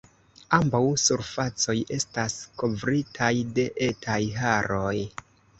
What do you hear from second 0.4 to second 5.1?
Ambaŭ surfacoj estas kovritaj de etaj haroj.